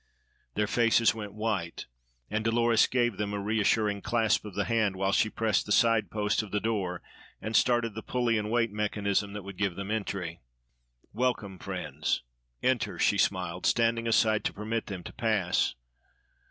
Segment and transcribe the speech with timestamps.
[0.55, 1.85] Their faces went white,
[2.27, 6.09] and Dolores gave them a reassuring clasp of the hand while she pressed the side
[6.09, 7.03] post of the door
[7.39, 10.41] and started the pulley and weight mechanism that would give them entry.
[11.13, 12.23] "Welcome, friends.
[12.63, 15.75] Enter," she smiled, standing aside to permit them to pass.